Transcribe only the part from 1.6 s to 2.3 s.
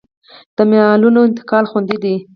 خوندي دی